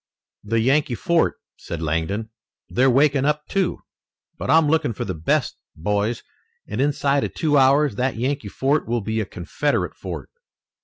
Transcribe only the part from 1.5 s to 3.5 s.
said Langdon. "They're waking up,